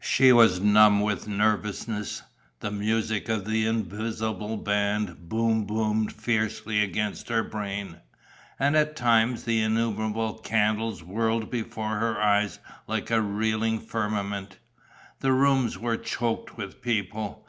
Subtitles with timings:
[0.00, 2.22] She was numb with nervousness.
[2.60, 7.98] The music of the invisible band boom boomed fiercely against her brain;
[8.58, 14.56] and at times the innumerable candles whirled before her eyes like a reeling firmament.
[15.20, 17.42] The rooms were choked with people.